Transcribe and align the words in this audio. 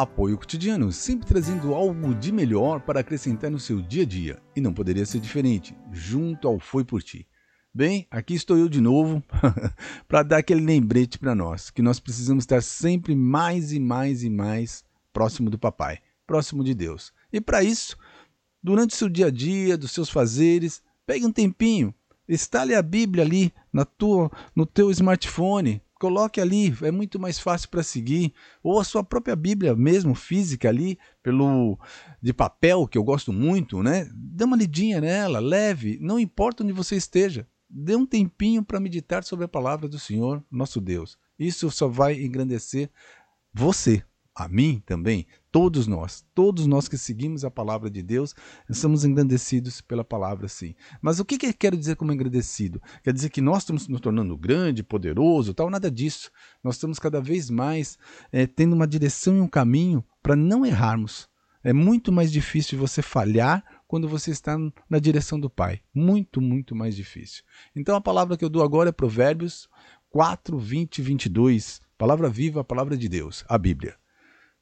Apoio 0.00 0.38
Cotidiano, 0.38 0.90
sempre 0.92 1.26
trazendo 1.26 1.74
algo 1.74 2.14
de 2.14 2.32
melhor 2.32 2.80
para 2.80 3.00
acrescentar 3.00 3.50
no 3.50 3.60
seu 3.60 3.82
dia 3.82 4.02
a 4.02 4.06
dia. 4.06 4.42
E 4.56 4.60
não 4.60 4.72
poderia 4.72 5.04
ser 5.04 5.20
diferente, 5.20 5.76
junto 5.92 6.48
ao 6.48 6.58
Foi 6.58 6.82
Por 6.82 7.02
Ti. 7.02 7.28
Bem, 7.72 8.06
aqui 8.10 8.32
estou 8.32 8.56
eu 8.56 8.66
de 8.66 8.80
novo 8.80 9.22
para 10.08 10.22
dar 10.22 10.38
aquele 10.38 10.62
lembrete 10.62 11.18
para 11.18 11.34
nós, 11.34 11.68
que 11.68 11.82
nós 11.82 12.00
precisamos 12.00 12.44
estar 12.44 12.62
sempre 12.62 13.14
mais 13.14 13.74
e 13.74 13.78
mais 13.78 14.22
e 14.22 14.30
mais 14.30 14.82
próximo 15.12 15.50
do 15.50 15.58
Papai, 15.58 15.98
próximo 16.26 16.64
de 16.64 16.74
Deus. 16.74 17.12
E 17.30 17.38
para 17.38 17.62
isso, 17.62 17.94
durante 18.62 18.94
o 18.94 18.96
seu 18.96 19.08
dia 19.08 19.26
a 19.26 19.30
dia, 19.30 19.76
dos 19.76 19.92
seus 19.92 20.08
fazeres, 20.08 20.82
pegue 21.04 21.26
um 21.26 21.32
tempinho, 21.32 21.94
instale 22.26 22.74
a 22.74 22.80
Bíblia 22.80 23.22
ali 23.22 23.52
na 23.70 23.84
tua, 23.84 24.30
no 24.56 24.64
teu 24.64 24.90
smartphone, 24.90 25.82
coloque 26.00 26.40
ali, 26.40 26.74
é 26.80 26.90
muito 26.90 27.20
mais 27.20 27.38
fácil 27.38 27.68
para 27.68 27.82
seguir, 27.82 28.32
ou 28.62 28.80
a 28.80 28.84
sua 28.84 29.04
própria 29.04 29.36
Bíblia 29.36 29.76
mesmo, 29.76 30.14
física 30.14 30.66
ali, 30.68 30.98
pelo 31.22 31.78
de 32.22 32.32
papel, 32.32 32.88
que 32.88 32.96
eu 32.96 33.04
gosto 33.04 33.32
muito, 33.32 33.82
né? 33.82 34.10
Dê 34.14 34.44
uma 34.44 34.56
lidinha 34.56 34.98
nela, 34.98 35.38
leve, 35.38 35.98
não 36.00 36.18
importa 36.18 36.64
onde 36.64 36.72
você 36.72 36.96
esteja. 36.96 37.46
Dê 37.68 37.94
um 37.94 38.06
tempinho 38.06 38.64
para 38.64 38.80
meditar 38.80 39.22
sobre 39.22 39.44
a 39.44 39.48
palavra 39.48 39.86
do 39.86 39.98
Senhor, 39.98 40.42
nosso 40.50 40.80
Deus. 40.80 41.18
Isso 41.38 41.70
só 41.70 41.86
vai 41.86 42.20
engrandecer 42.20 42.90
você, 43.52 44.02
a 44.34 44.48
mim 44.48 44.82
também, 44.86 45.26
todos 45.50 45.86
nós, 45.86 46.24
todos 46.34 46.66
nós 46.66 46.88
que 46.88 46.96
seguimos 46.96 47.44
a 47.44 47.50
palavra 47.50 47.90
de 47.90 48.02
Deus, 48.02 48.34
somos 48.70 49.04
engrandecidos 49.04 49.80
pela 49.80 50.04
palavra 50.04 50.48
sim. 50.48 50.74
Mas 51.02 51.18
o 51.20 51.24
que, 51.24 51.36
que 51.36 51.52
quero 51.52 51.76
dizer 51.76 51.96
como 51.96 52.12
engrandecido? 52.12 52.80
Quer 53.02 53.12
dizer 53.12 53.30
que 53.30 53.40
nós 53.40 53.62
estamos 53.62 53.88
nos 53.88 54.00
tornando 54.00 54.36
grande, 54.36 54.82
poderoso, 54.82 55.52
tal, 55.52 55.68
nada 55.68 55.90
disso. 55.90 56.30
Nós 56.62 56.76
estamos 56.76 56.98
cada 56.98 57.20
vez 57.20 57.50
mais 57.50 57.98
é, 58.32 58.46
tendo 58.46 58.74
uma 58.74 58.86
direção 58.86 59.36
e 59.36 59.40
um 59.40 59.48
caminho 59.48 60.04
para 60.22 60.36
não 60.36 60.64
errarmos. 60.64 61.28
É 61.62 61.72
muito 61.72 62.10
mais 62.10 62.32
difícil 62.32 62.78
você 62.78 63.02
falhar 63.02 63.62
quando 63.86 64.08
você 64.08 64.30
está 64.30 64.56
na 64.88 64.98
direção 64.98 65.38
do 65.38 65.50
Pai. 65.50 65.80
Muito, 65.94 66.40
muito 66.40 66.74
mais 66.74 66.96
difícil. 66.96 67.42
Então 67.76 67.94
a 67.94 68.00
palavra 68.00 68.36
que 68.36 68.44
eu 68.44 68.48
dou 68.48 68.62
agora 68.62 68.88
é 68.88 68.92
Provérbios 68.92 69.68
4, 70.08 70.58
20 70.58 70.98
e 70.98 71.02
22. 71.02 71.80
Palavra 71.98 72.30
viva, 72.30 72.62
a 72.62 72.64
palavra 72.64 72.96
de 72.96 73.08
Deus, 73.08 73.44
a 73.46 73.58
Bíblia. 73.58 73.96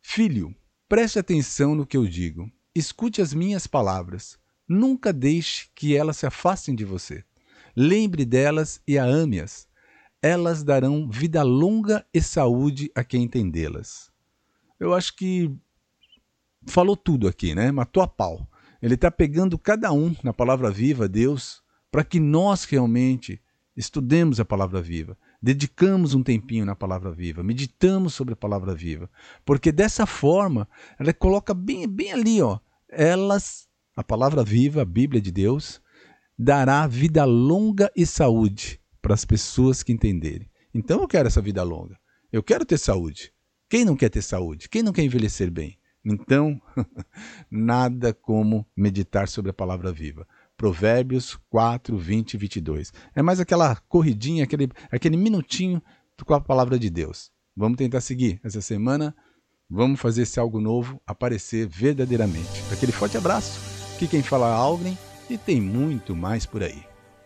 Filho, 0.00 0.54
preste 0.88 1.18
atenção 1.18 1.74
no 1.74 1.86
que 1.86 1.96
eu 1.96 2.06
digo. 2.06 2.50
Escute 2.74 3.20
as 3.20 3.34
minhas 3.34 3.66
palavras. 3.66 4.38
Nunca 4.66 5.12
deixe 5.12 5.68
que 5.74 5.96
elas 5.96 6.18
se 6.18 6.26
afastem 6.26 6.74
de 6.74 6.84
você. 6.84 7.24
Lembre 7.76 8.24
delas 8.24 8.80
e 8.86 8.98
a 8.98 9.04
ame-as. 9.04 9.68
Elas 10.20 10.62
darão 10.62 11.08
vida 11.08 11.42
longa 11.42 12.04
e 12.12 12.20
saúde 12.20 12.90
a 12.94 13.04
quem 13.04 13.24
entendê-las. 13.24 14.10
Eu 14.78 14.94
acho 14.94 15.14
que 15.16 15.54
falou 16.66 16.96
tudo 16.96 17.28
aqui, 17.28 17.54
né? 17.54 17.70
Matou 17.70 18.02
a 18.02 18.08
pau. 18.08 18.48
Ele 18.80 18.94
está 18.94 19.10
pegando 19.10 19.58
cada 19.58 19.92
um 19.92 20.14
na 20.22 20.32
palavra 20.32 20.70
viva, 20.70 21.08
Deus, 21.08 21.62
para 21.90 22.04
que 22.04 22.20
nós 22.20 22.64
realmente 22.64 23.40
estudemos 23.76 24.40
a 24.40 24.44
palavra 24.44 24.80
viva 24.80 25.16
dedicamos 25.40 26.14
um 26.14 26.22
tempinho 26.22 26.64
na 26.64 26.74
palavra 26.74 27.10
viva, 27.10 27.42
meditamos 27.42 28.14
sobre 28.14 28.34
a 28.34 28.36
palavra 28.36 28.74
viva, 28.74 29.08
porque 29.44 29.70
dessa 29.70 30.06
forma 30.06 30.68
ela 30.98 31.12
coloca 31.12 31.54
bem, 31.54 31.86
bem 31.86 32.12
ali, 32.12 32.42
ó, 32.42 32.58
elas, 32.88 33.68
a 33.96 34.02
palavra 34.02 34.42
viva, 34.42 34.82
a 34.82 34.84
Bíblia 34.84 35.20
de 35.20 35.30
Deus, 35.30 35.80
dará 36.38 36.86
vida 36.86 37.24
longa 37.24 37.90
e 37.96 38.04
saúde 38.04 38.80
para 39.00 39.14
as 39.14 39.24
pessoas 39.24 39.82
que 39.82 39.92
entenderem. 39.92 40.50
Então 40.74 41.00
eu 41.00 41.08
quero 41.08 41.28
essa 41.28 41.40
vida 41.40 41.62
longa, 41.62 41.98
eu 42.32 42.42
quero 42.42 42.64
ter 42.64 42.78
saúde. 42.78 43.32
Quem 43.68 43.84
não 43.84 43.96
quer 43.96 44.08
ter 44.08 44.22
saúde? 44.22 44.68
Quem 44.68 44.82
não 44.82 44.92
quer 44.92 45.02
envelhecer 45.02 45.50
bem? 45.50 45.78
Então, 46.04 46.60
nada 47.50 48.14
como 48.14 48.66
meditar 48.74 49.28
sobre 49.28 49.50
a 49.50 49.54
palavra 49.54 49.92
viva. 49.92 50.26
Provérbios 50.58 51.38
4, 51.48 51.96
20 51.96 52.34
e 52.34 52.36
22. 52.36 52.92
É 53.14 53.22
mais 53.22 53.38
aquela 53.38 53.76
corridinha, 53.88 54.42
aquele, 54.42 54.68
aquele 54.90 55.16
minutinho 55.16 55.80
com 56.26 56.34
a 56.34 56.40
palavra 56.40 56.76
de 56.76 56.90
Deus. 56.90 57.30
Vamos 57.56 57.78
tentar 57.78 58.00
seguir 58.00 58.40
essa 58.42 58.60
semana. 58.60 59.14
Vamos 59.70 60.00
fazer 60.00 60.22
esse 60.22 60.40
algo 60.40 60.60
novo 60.60 61.00
aparecer 61.06 61.68
verdadeiramente. 61.68 62.62
Aquele 62.72 62.90
forte 62.90 63.16
abraço. 63.16 63.60
Aqui 63.94 64.08
quem 64.08 64.22
fala 64.22 64.48
é 64.48 64.52
Algren 64.52 64.98
e 65.30 65.38
tem 65.38 65.60
muito 65.60 66.16
mais 66.16 66.44
por 66.44 66.62
aí. 66.62 66.82